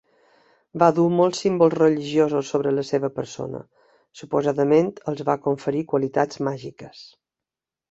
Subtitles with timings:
[0.83, 3.61] Va dur molts símbols religiosos sobre la seva persona;
[4.23, 7.07] suposadament els va conferir qualitats màgiques.